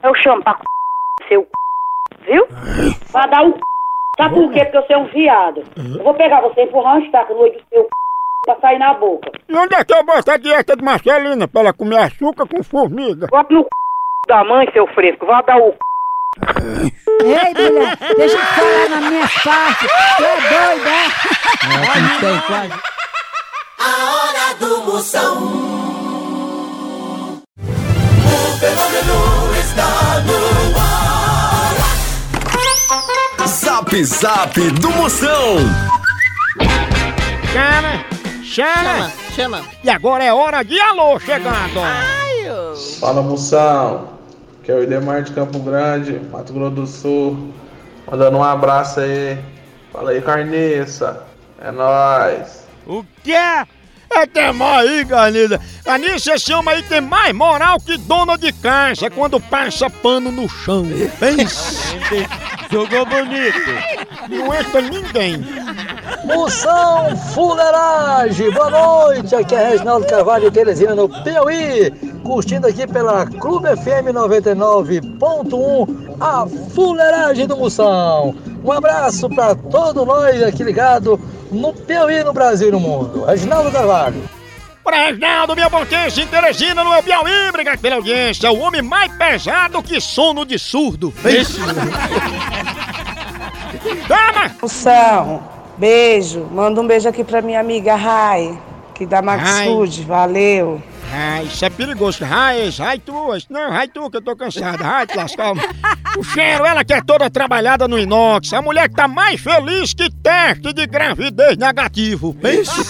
eu 0.04 0.14
chamo 0.16 0.42
pra 0.42 0.54
c... 0.54 1.28
seu 1.28 1.42
c... 1.42 1.48
viu? 2.32 2.46
Vai 3.12 3.28
dar 3.30 3.44
o 3.44 3.52
c... 3.52 3.58
Sabe 4.16 4.34
por 4.34 4.52
quê? 4.52 4.64
Porque 4.64 4.80
você 4.82 4.92
é 4.92 4.98
um 4.98 5.06
viado. 5.06 5.62
Eu 5.76 6.04
vou 6.04 6.14
pegar 6.14 6.40
você 6.42 6.60
e 6.60 6.64
empurrar 6.64 6.96
uma 6.96 7.06
estaca 7.06 7.32
no 7.32 7.40
olho 7.40 7.52
do 7.52 7.64
seu 7.68 7.82
c... 7.82 7.88
pra 8.44 8.60
sair 8.60 8.78
na 8.78 8.94
boca. 8.94 9.30
E 9.48 9.56
onde 9.56 9.74
é 9.74 9.84
que 9.84 9.94
eu 9.94 10.04
boto 10.04 10.30
a 10.30 10.36
dieta 10.36 10.76
de 10.76 10.84
Marcelina 10.84 11.48
pra 11.48 11.60
ela 11.62 11.72
comer 11.72 11.98
açúcar 11.98 12.46
com 12.46 12.62
formiga? 12.62 13.26
Bota 13.30 13.52
no 13.52 13.62
c... 13.62 13.68
da 14.30 14.44
mãe, 14.44 14.64
seu 14.72 14.86
fresco. 14.94 15.26
Vai 15.26 15.42
dar 15.42 15.56
o 15.56 15.72
c... 15.72 15.78
Ei, 17.22 17.52
mulher, 17.70 17.98
deixa 18.16 18.36
eu 18.36 18.46
falar 18.46 18.88
na 18.88 19.00
minha 19.10 19.28
parte. 19.44 19.88
Tu 20.16 20.22
é 20.22 20.40
doida, 20.48 20.88
é? 20.88 21.06
A 23.80 23.90
hora 24.14 24.54
do 24.60 24.82
Moção. 24.84 25.34
O 27.58 28.58
fenômeno 28.60 29.18
está 29.58 30.20
no 30.20 30.38
ar. 30.78 31.74
Zap 33.48 34.04
Zap 34.04 34.60
do 34.70 34.90
Moção. 34.92 35.56
Chama, 37.52 38.04
chama. 38.44 39.10
Chama. 39.34 39.60
E 39.82 39.90
agora 39.90 40.22
é 40.22 40.32
hora 40.32 40.62
de 40.62 40.80
alô 40.80 41.18
chegando. 41.18 41.80
Fala 43.00 43.22
moção, 43.22 44.19
que 44.70 44.74
é 44.74 44.76
o 44.76 44.84
Idemar 44.84 45.24
de 45.24 45.32
Campo 45.32 45.58
Grande, 45.58 46.20
Mato 46.30 46.52
Grosso 46.52 46.74
do 46.76 46.86
Sul. 46.86 47.52
Mandando 48.08 48.38
um 48.38 48.44
abraço 48.44 49.00
aí. 49.00 49.36
Fala 49.92 50.12
aí, 50.12 50.22
Carniça. 50.22 51.24
É 51.60 51.72
nóis. 51.72 52.64
O 52.86 53.04
quê? 53.24 53.34
É 54.12 54.26
tem 54.32 54.52
mais 54.52 54.88
aí, 54.88 55.02
Garnida. 55.02 55.60
A 55.84 55.98
Nícia 55.98 56.38
chama 56.38 56.70
aí 56.70 56.84
tem 56.84 57.00
mais 57.00 57.34
moral 57.34 57.80
que 57.80 57.96
dona 57.98 58.38
de 58.38 58.52
casa 58.52 59.10
quando 59.10 59.40
passa 59.40 59.90
pano 59.90 60.30
no 60.30 60.48
chão. 60.48 60.86
Pensa. 61.18 61.96
Jogou 62.70 63.04
bonito. 63.06 63.58
Não 64.28 64.54
entra 64.54 64.82
ninguém. 64.82 65.44
Moção 66.24 67.16
Fuleiragem, 67.16 68.52
boa 68.52 68.70
noite, 68.70 69.34
aqui 69.34 69.54
é 69.54 69.70
Reginaldo 69.70 70.06
Carvalho 70.06 70.44
de 70.44 70.50
Teresina 70.52 70.94
no 70.94 71.08
Piauí, 71.08 71.90
curtindo 72.22 72.66
aqui 72.66 72.86
pela 72.86 73.26
Clube 73.26 73.68
FM 73.76 74.12
99.1, 74.12 76.16
a 76.20 76.46
Fuleiragem 76.74 77.46
do 77.46 77.56
Moção. 77.56 78.34
Um 78.64 78.72
abraço 78.72 79.28
para 79.30 79.54
todos 79.54 80.06
nós 80.06 80.42
aqui 80.42 80.62
ligado 80.62 81.18
no 81.50 81.72
Piauí, 81.72 82.22
no 82.22 82.32
Brasil 82.32 82.68
e 82.68 82.72
no 82.72 82.80
mundo. 82.80 83.24
Reginaldo 83.24 83.72
Carvalho. 83.72 84.22
Pra 84.84 85.06
Reginaldo, 85.06 85.54
minha 85.54 85.70
potência 85.70 86.22
em 86.22 86.26
Teresina, 86.26 86.84
no 86.84 87.02
Piauí, 87.02 87.48
obrigado 87.48 87.78
pela 87.78 87.96
audiência. 87.96 88.50
O 88.50 88.60
homem 88.60 88.82
mais 88.82 89.10
pesado 89.12 89.82
que 89.82 90.00
sono 90.00 90.44
de 90.44 90.58
surdo. 90.58 91.12
Pensa. 91.22 91.60
Toma! 94.06 94.54
Moção, 94.60 95.42
beijo. 95.78 96.46
Manda 96.50 96.80
um 96.80 96.86
beijo 96.86 97.08
aqui 97.08 97.24
pra 97.24 97.40
minha 97.40 97.60
amiga 97.60 97.94
Rai, 97.94 98.58
que 98.94 99.06
da 99.06 99.22
Maxud. 99.22 100.04
Valeu. 100.04 100.82
Ai, 101.12 101.44
isso 101.44 101.64
é 101.64 101.70
perigoso. 101.70 102.24
Ai, 102.24 102.70
ai 102.78 102.98
tu, 102.98 103.34
isso 103.34 103.48
não, 103.50 103.72
ai 103.72 103.88
tu 103.88 104.08
que 104.08 104.18
eu 104.18 104.22
tô 104.22 104.36
cansado. 104.36 104.82
Ai, 104.84 105.06
te. 105.06 105.16
O 106.18 106.22
cheiro, 106.22 106.64
ela 106.64 106.84
que 106.84 106.92
é 106.92 107.00
toda 107.00 107.28
trabalhada 107.28 107.88
no 107.88 107.98
inox. 107.98 108.52
A 108.52 108.62
mulher 108.62 108.88
que 108.88 108.94
tá 108.94 109.08
mais 109.08 109.40
feliz 109.40 109.92
que 109.92 110.10
teste 110.10 110.72
de 110.72 110.86
gravidez 110.86 111.56
negativo. 111.56 112.32
Pensa. 112.34 112.82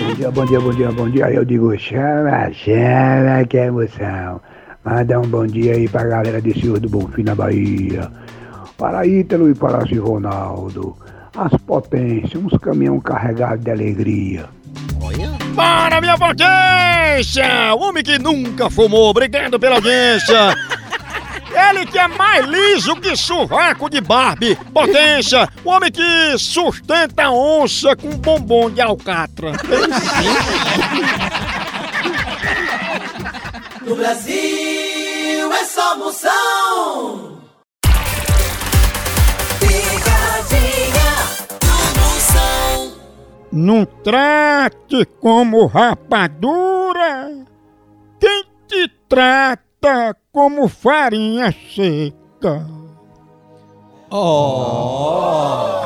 Bom 0.00 0.14
dia, 0.14 0.30
bom 0.30 0.46
dia, 0.46 0.60
bom 0.60 0.72
dia, 0.72 0.92
bom 0.92 1.10
dia. 1.10 1.30
Eu 1.30 1.44
digo, 1.44 1.78
chama, 1.78 2.50
chama, 2.52 3.44
que 3.48 3.58
emoção. 3.58 4.40
Manda 4.84 5.20
um 5.20 5.28
bom 5.28 5.46
dia 5.46 5.74
aí 5.74 5.88
pra 5.88 6.04
galera 6.04 6.40
de 6.40 6.58
Senhor 6.58 6.80
do 6.80 6.88
Bonfim 6.88 7.22
na 7.22 7.34
Bahia. 7.34 8.10
Para 8.76 9.06
Ítalo 9.06 9.48
e 9.50 9.54
para 9.54 9.84
Ronaldo. 9.84 10.96
As 11.36 11.52
potências, 11.62 12.42
uns 12.42 12.58
caminhão 12.58 12.98
carregados 13.00 13.64
de 13.64 13.70
alegria. 13.70 14.48
Para, 15.54 16.00
minha 16.00 16.16
potência! 16.16 17.74
O 17.74 17.80
homem 17.80 18.02
que 18.02 18.18
nunca 18.18 18.70
fumou, 18.70 19.10
obrigado 19.10 19.58
pela 19.58 19.76
audiência! 19.76 20.56
Ele 21.54 21.86
que 21.86 21.98
é 21.98 22.08
mais 22.08 22.46
liso 22.46 22.96
que 22.96 23.14
sovaco 23.14 23.90
de 23.90 24.00
Barbie. 24.00 24.56
Potência, 24.72 25.48
o 25.64 25.70
homem 25.70 25.90
que 25.92 26.38
sustenta 26.38 27.30
onça 27.30 27.94
com 27.94 28.16
bombom 28.16 28.70
de 28.70 28.80
alcatra. 28.80 29.52
No 33.82 33.96
Brasil 33.96 35.52
é 35.52 35.64
só 35.64 35.96
moção. 35.98 37.31
Não 43.52 43.84
trate 43.84 45.04
como 45.20 45.66
rapadura 45.66 47.44
quem 48.18 48.44
te 48.66 48.88
trata 49.08 50.16
como 50.32 50.68
farinha 50.68 51.52
seca. 51.52 52.66
Oh! 54.10 55.82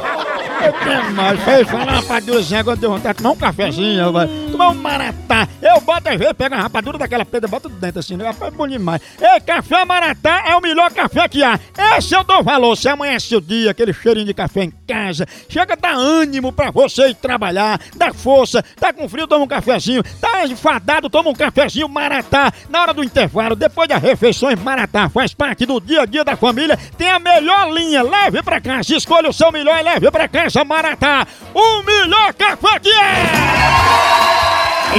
Eu 0.64 0.73
tenho 0.73 1.11
mais, 1.12 1.40
foi 1.40 1.64
falar 1.64 1.92
rapadurinha, 1.92 2.61
agora 2.61 2.77
deu 2.77 2.90
vontade 2.90 3.16
de 3.16 3.23
tomar 3.23 3.35
um 3.35 3.37
cafezinho, 3.37 4.12
vai. 4.12 4.27
tomar 4.51 4.69
um 4.71 4.75
maratá. 4.75 5.49
Eu 5.61 5.81
boto 5.81 6.09
às 6.09 6.16
vezes, 6.16 6.33
pego 6.33 6.55
a 6.55 6.62
rapadura 6.62 6.99
daquela 6.99 7.25
pedra, 7.25 7.49
boto 7.49 7.69
dentro 7.69 8.01
assim, 8.01 8.16
né? 8.16 8.31
é 8.40 8.51
bom 8.51 8.66
demais. 8.66 9.01
Ei, 9.21 9.40
café 9.40 9.85
maratá 9.85 10.45
é 10.47 10.57
o 10.57 10.61
melhor 10.61 10.90
café 10.92 11.29
que 11.29 11.42
há. 11.42 11.59
Esse 11.97 12.14
eu 12.14 12.25
dou 12.25 12.42
valor, 12.42 12.77
se 12.77 12.88
amanhece 12.88 13.37
o 13.37 13.40
dia, 13.40 13.71
aquele 13.71 13.92
cheirinho 13.92 14.27
de 14.27 14.35
café 14.35 14.64
em 14.64 14.73
casa, 14.87 15.27
chega 15.49 15.75
a 15.75 15.77
dar 15.77 15.95
ânimo 15.95 16.53
pra 16.53 16.71
você 16.71 17.09
ir 17.09 17.14
trabalhar, 17.14 17.81
dá 17.95 18.12
força, 18.12 18.64
tá 18.81 18.92
com 18.92 19.09
frio, 19.09 19.27
toma 19.27 19.45
um 19.45 19.49
cafezinho, 19.49 20.03
tá 20.21 20.47
enfadado, 20.47 21.11
toma 21.11 21.31
um 21.31 21.35
cafezinho 21.35 21.88
maratá. 21.88 22.53
Na 22.69 22.83
hora 22.83 22.95
do 22.95 23.05
intervalo, 23.05 23.55
depois 23.55 23.88
das 23.88 24.03
refeições, 24.03 24.59
maratá 24.61 25.09
faz 25.09 25.35
parte 25.35 25.66
do 25.66 25.81
dia 25.81 26.03
a 26.03 26.07
dia 26.07 26.25
da 26.25 26.37
família, 26.37 26.79
tem 26.97 27.11
a 27.11 27.19
melhor 27.19 27.71
linha, 27.73 28.03
leve 28.03 28.42
pra 28.42 28.61
casa, 28.61 28.95
escolha 28.95 29.29
o 29.29 29.33
seu 29.33 29.53
melhor 29.53 29.79
e 29.79 29.83
leve 29.83 30.11
pra 30.11 30.29
casa, 30.29 30.46
maratá, 30.65 31.27
o 31.55 31.83
melhor 31.83 32.33
café 32.35 32.79
que 32.81 32.91
é! 32.91 33.67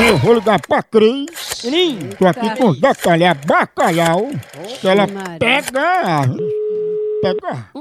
Eu 0.09 0.17
vou 0.17 0.35
ligar 0.35 0.61
pra 0.61 0.83
Cris. 0.83 1.63
Tô 2.19 2.27
aqui 2.27 2.55
com 2.57 2.67
os 2.69 2.79
bacalhau, 2.79 3.35
bacalhau. 3.47 4.27
Que 4.79 4.87
ela 4.87 5.07
Maria. 5.07 5.39
pega. 5.39 6.21
Pega. 7.21 7.71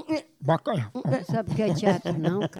Bacalhau. 0.41 0.91
Sabe 1.31 1.51
o 1.51 1.55
que 1.55 1.63
é 1.63 1.75
teatro, 1.75 2.19
não? 2.19 2.41
cara? 2.41 2.57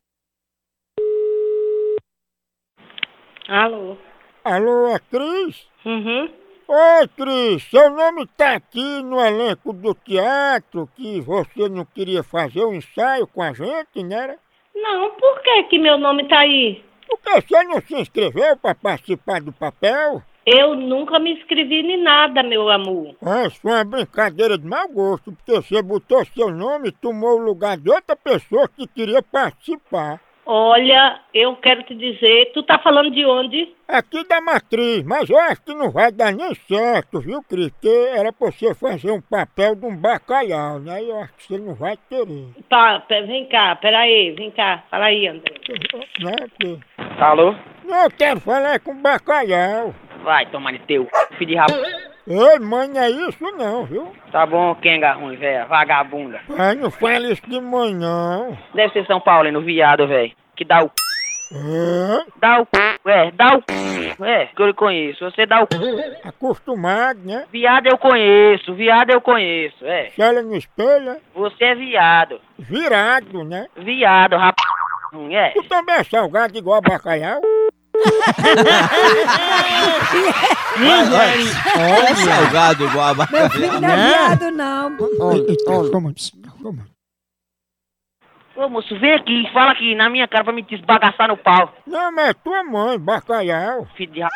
Alô? 3.49 3.97
Alô, 4.45 4.88
é 4.88 4.99
Cris? 4.99 5.66
Uhum. 5.85 6.29
Oi, 6.69 7.09
Cris, 7.16 7.62
seu 7.71 7.90
nome 7.90 8.27
tá 8.37 8.55
aqui 8.57 9.03
no 9.03 9.21
elenco 9.21 9.73
do 9.73 9.95
teatro 9.95 10.88
que 10.97 11.21
você 11.21 11.69
não 11.69 11.85
queria 11.85 12.25
fazer 12.25 12.64
um 12.64 12.75
ensaio 12.75 13.27
com 13.29 13.40
a 13.40 13.53
gente, 13.53 14.03
né? 14.03 14.37
Não, 14.76 15.10
por 15.12 15.40
que 15.40 15.62
que 15.64 15.78
meu 15.78 15.96
nome 15.96 16.28
tá 16.28 16.40
aí? 16.40 16.84
Porque 17.08 17.40
você 17.40 17.64
não 17.64 17.80
se 17.80 17.94
inscreveu 17.94 18.56
para 18.56 18.74
participar 18.74 19.40
do 19.40 19.52
papel? 19.52 20.22
Eu 20.44 20.76
nunca 20.76 21.18
me 21.18 21.32
inscrevi 21.32 21.80
em 21.80 22.02
nada, 22.02 22.42
meu 22.42 22.68
amor. 22.68 23.16
Ah, 23.20 23.46
isso 23.46 23.60
foi 23.60 23.72
uma 23.72 23.84
brincadeira 23.84 24.56
de 24.56 24.64
mau 24.64 24.86
gosto, 24.88 25.32
porque 25.32 25.52
você 25.52 25.82
botou 25.82 26.24
seu 26.26 26.50
nome 26.50 26.90
e 26.90 26.92
tomou 26.92 27.36
o 27.36 27.42
lugar 27.42 27.76
de 27.76 27.90
outra 27.90 28.14
pessoa 28.14 28.68
que 28.68 28.86
queria 28.86 29.20
participar. 29.22 30.20
Olha, 30.48 31.18
eu 31.35 31.56
quero 31.56 31.82
te 31.82 31.92
dizer, 31.92 32.52
tu 32.54 32.62
tá 32.62 32.78
falando 32.78 33.11
de 33.11 33.26
onde? 33.26 33.74
Aqui 33.88 34.24
da 34.28 34.40
matriz, 34.40 35.02
mas 35.02 35.28
eu 35.28 35.37
acho 35.40 35.61
que 35.62 35.74
não 35.74 35.90
vai 35.90 36.12
dar 36.12 36.32
nem 36.32 36.54
certo, 36.68 37.20
viu, 37.20 37.42
Cris? 37.42 37.68
Porque 37.70 37.88
era 38.14 38.32
pra 38.32 38.52
você 38.52 38.72
fazer 38.76 39.11
um 39.11 39.20
papel 39.20 39.74
de 39.74 39.85
um 39.85 39.96
bacalhau, 39.96 40.78
né? 40.78 41.02
Eu 41.02 41.18
acho 41.18 41.32
que 41.32 41.42
você 41.48 41.59
não 41.59 41.74
vai 41.74 41.98
querer. 42.09 42.46
Tá, 42.68 43.02
vem 43.09 43.46
cá, 43.46 43.74
peraí, 43.74 44.37
vem 44.37 44.52
cá, 44.52 44.85
fala 44.88 45.06
aí, 45.06 45.26
André. 45.26 45.52
Né, 46.20 46.32
Cris? 46.61 46.78
Alô? 47.18 47.52
Não, 47.85 48.04
eu 48.04 48.11
quero 48.12 48.38
falar 48.38 48.78
com 48.78 48.94
bacalhau. 49.02 49.92
Vai 50.22 50.46
tomar 50.46 50.78
teu 50.87 51.09
filho 51.38 51.50
de 51.50 51.56
rabo. 51.56 51.74
Ei, 52.28 52.58
mãe, 52.58 52.88
não 52.88 53.00
é 53.00 53.10
isso 53.10 53.38
não, 53.56 53.84
viu? 53.84 54.12
Tá 54.32 54.44
bom, 54.44 54.74
Kenga 54.76 55.12
ruim, 55.12 55.36
velho. 55.36 55.66
Vagabunda. 55.68 56.40
Ai, 56.58 56.74
não 56.74 56.90
fala 56.90 57.30
isso 57.32 57.42
de 57.48 57.60
mãe, 57.60 57.94
não. 57.94 58.56
Deve 58.74 58.92
ser 58.92 59.06
São 59.06 59.20
Paulino, 59.20 59.60
viado, 59.60 60.06
velho. 60.08 60.32
Que 60.56 60.64
dá 60.64 60.82
o. 60.84 60.90
Hã? 61.54 62.24
Dá 62.40 62.60
o. 62.60 62.66
É, 63.08 63.30
dá 63.30 63.56
o. 63.56 64.24
É, 64.24 64.46
que 64.46 64.60
eu 64.60 64.66
lhe 64.66 64.74
conheço. 64.74 65.24
Você 65.30 65.46
dá 65.46 65.62
o. 65.62 65.68
Acostumado, 66.28 67.20
né? 67.24 67.44
Viado 67.52 67.86
eu 67.86 67.96
conheço, 67.96 68.74
viado 68.74 69.10
eu 69.10 69.20
conheço, 69.20 69.84
é. 69.86 70.10
Se 70.10 70.20
ela 70.20 70.42
no 70.42 70.56
espelho, 70.56 71.10
é 71.10 71.18
Você 71.34 71.64
é 71.64 71.74
viado. 71.76 72.40
virado, 72.58 73.44
né? 73.44 73.66
Viado, 73.76 74.36
rapaz. 74.36 74.68
ruim, 75.12 75.34
É. 75.36 75.50
Tu 75.50 75.62
também 75.68 75.94
é 75.94 76.02
salgado 76.02 76.58
igual 76.58 76.80
bacalhau? 76.82 77.40
É 81.78 82.14
salgado 82.14 82.85
igual 82.85 83.09
a 83.09 83.14
Meu 83.14 83.50
filho 83.50 83.80
não 83.80 83.88
é 83.88 83.96
viado, 83.96 84.50
não. 84.50 84.96
Ô 88.56 88.68
moço, 88.70 88.98
vem 88.98 89.12
aqui, 89.12 89.48
fala 89.52 89.72
aqui 89.72 89.94
na 89.94 90.09
minha 90.09 90.26
cara 90.26 90.44
pra 90.44 90.52
me 90.52 90.62
desbagaçar 90.62 91.28
no 91.28 91.37
pau. 91.37 91.74
Não, 91.87 92.11
mas 92.11 92.30
é 92.30 92.35
tua 92.35 92.64
mãe, 92.64 92.98
bacalhau. 92.98 93.87
Filho 93.96 94.12
de 94.12 94.20
ra... 94.22 94.28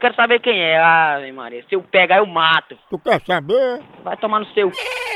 Quero 0.00 0.14
saber 0.14 0.40
quem 0.40 0.58
é. 0.58 0.78
Ave 0.78 1.32
Maria. 1.32 1.64
Se 1.68 1.74
eu 1.74 1.82
pegar, 1.82 2.18
eu 2.18 2.26
mato. 2.26 2.76
Tu 2.90 2.98
quer 2.98 3.20
saber? 3.22 3.82
Vai 4.02 4.16
tomar 4.16 4.40
no 4.40 4.46
seu. 4.46 4.70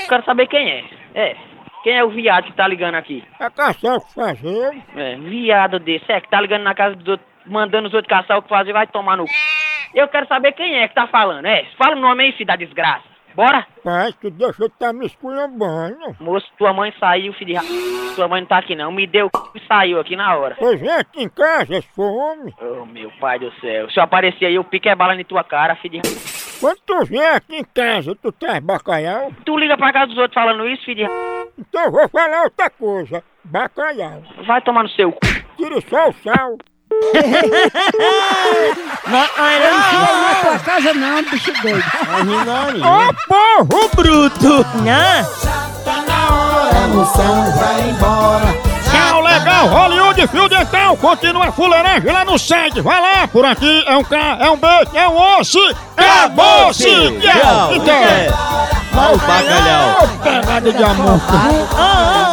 Quero 0.09 0.25
saber 0.25 0.47
quem 0.47 0.71
é. 0.71 0.85
É. 1.15 1.37
Quem 1.83 1.97
é 1.97 2.05
o 2.05 2.11
viado 2.11 2.45
que 2.45 2.53
tá 2.53 2.69
ligando 2.69 2.95
aqui? 2.97 3.25
É 3.39 3.49
caçar 3.49 3.97
o 3.97 4.01
que 4.01 4.15
fazer. 4.15 4.83
É, 4.95 5.17
viado 5.17 5.79
desse. 5.79 6.11
É, 6.13 6.21
que 6.21 6.29
tá 6.29 6.41
ligando 6.41 6.63
na 6.63 6.75
casa 6.75 6.95
dos 6.95 7.09
outros, 7.09 7.30
mandando 7.51 7.89
os 7.89 7.95
outros 7.95 8.09
caçar 8.09 8.39
o 8.39 8.43
que 8.43 8.49
fazer, 8.49 8.73
vai 8.73 8.87
tomar 8.87 9.17
no. 9.17 9.25
Eu 9.95 10.09
quero 10.09 10.27
saber 10.29 10.53
quem 10.53 10.79
é 10.79 10.89
que 10.89 10.95
tá 10.95 11.07
falando. 11.09 11.47
É, 11.47 11.67
fala 11.77 11.97
o 11.97 12.01
nome 12.01 12.25
aí, 12.25 12.33
filho 12.33 12.47
da 12.47 12.57
desgraça. 12.57 13.11
Bora? 13.35 13.67
Pai, 13.85 14.13
tu 14.21 14.29
deixou 14.31 14.69
de 14.69 14.75
tá 14.75 14.93
me 14.93 15.07
esculhambando. 15.07 16.17
Moço, 16.19 16.47
tua 16.59 16.73
mãe 16.73 16.93
saiu, 16.99 17.33
filho 17.35 17.55
de 17.55 17.55
ra... 17.55 18.15
Tua 18.15 18.27
mãe 18.27 18.41
não 18.41 18.49
tá 18.49 18.59
aqui 18.59 18.75
não. 18.75 18.91
Me 18.91 19.07
deu 19.07 19.31
o 19.33 19.39
c... 19.39 19.51
e 19.55 19.67
saiu 19.67 20.01
aqui 20.01 20.17
na 20.17 20.37
hora. 20.37 20.57
Pois 20.59 20.81
vem 20.81 20.91
aqui 20.91 21.23
em 21.23 21.29
casa, 21.29 21.81
homem. 21.97 22.53
Oh, 22.61 22.85
meu 22.87 23.11
pai 23.21 23.39
do 23.39 23.53
céu. 23.61 23.89
Se 23.91 24.01
eu 24.01 24.03
aparecer 24.03 24.47
aí, 24.47 24.57
eu 24.57 24.65
pique 24.65 24.89
é 24.89 24.97
bala 24.97 25.15
em 25.15 25.25
tua 25.25 25.45
cara, 25.45 25.77
filho 25.77 26.03
de 26.03 26.09
ra... 26.09 26.15
Quando 26.61 26.79
tu 26.85 27.05
vier 27.05 27.37
aqui 27.37 27.57
em 27.57 27.65
casa, 27.65 28.15
tu 28.21 28.33
traz 28.33 28.59
bacalhau? 28.59 29.33
Tu 29.47 29.57
liga 29.57 29.79
pra 29.79 29.93
casa 29.93 30.09
dos 30.09 30.19
outros 30.19 30.35
falando 30.35 30.69
isso, 30.69 30.85
filho 30.85 30.97
de 30.97 31.05
ra... 31.05 31.47
Então 31.57 31.85
eu 31.85 31.93
vou 31.93 32.09
falar 32.09 32.43
outra 32.43 32.69
coisa. 32.69 33.23
Bacalhau. 33.45 34.23
Vai 34.45 34.61
tomar 34.61 34.83
no 34.83 34.89
seu 34.91 35.13
c... 35.13 35.45
Tire 35.57 35.81
só 35.83 36.09
o 36.09 36.13
sal. 36.15 36.59
Eu 39.53 39.71
não 39.71 40.07
vou 40.07 40.21
na 40.21 40.35
tua 40.41 40.59
casa, 40.59 40.93
não, 40.95 41.23
bicho 41.25 41.53
doido. 41.63 41.85
Ô 42.85 43.15
porro 43.29 43.91
bruto! 43.95 44.67
Né? 44.83 45.27
A 45.87 46.89
moção 46.89 47.53
vai 47.57 47.89
embora. 47.91 48.47
Tchau, 48.91 49.21
legal, 49.23 49.67
Hollywood 49.69 50.27
Fio 50.29 50.49
Dental, 50.49 50.97
continua 50.97 51.47
a 51.49 51.53
fuleiragem 51.53 52.11
lá 52.13 52.25
no 52.25 52.39
site. 52.39 52.81
Vai 52.81 53.01
lá, 53.01 53.29
por 53.29 53.45
aqui 53.45 53.85
é 53.87 53.97
um 53.97 54.03
K, 54.05 54.39
é 54.41 54.51
um 54.51 54.57
B, 54.57 54.67
é 54.95 55.09
um 55.09 55.39
osso. 55.39 55.59
Acabou-se! 55.97 56.85
Tchau. 56.85 57.75
Então, 57.75 57.95
É. 57.95 58.29
Ó 58.93 59.15
o 59.15 59.19
bacalhau. 59.19 60.09
Pegada 60.23 60.73
de 60.73 60.83
amor. 60.83 61.21
Ah, 61.29 61.77
ah, 61.79 62.30